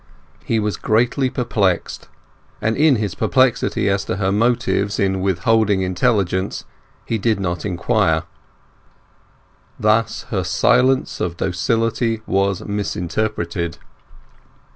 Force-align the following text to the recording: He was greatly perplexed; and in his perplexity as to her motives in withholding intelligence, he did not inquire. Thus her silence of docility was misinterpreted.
He 0.43 0.57
was 0.59 0.77
greatly 0.77 1.29
perplexed; 1.29 2.07
and 2.59 2.75
in 2.75 2.95
his 2.95 3.13
perplexity 3.13 3.87
as 3.87 4.03
to 4.05 4.15
her 4.15 4.31
motives 4.31 4.97
in 4.99 5.21
withholding 5.21 5.83
intelligence, 5.83 6.65
he 7.05 7.19
did 7.19 7.39
not 7.39 7.67
inquire. 7.67 8.23
Thus 9.79 10.23
her 10.31 10.43
silence 10.43 11.19
of 11.21 11.37
docility 11.37 12.23
was 12.25 12.65
misinterpreted. 12.65 13.77